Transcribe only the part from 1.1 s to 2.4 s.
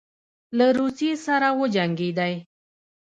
سره وجنګېدی.